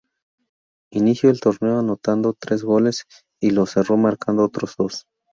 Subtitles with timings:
[0.91, 3.03] Inicio el torneo anotando tres goles
[3.39, 5.05] y lo cerró marcando otros dos.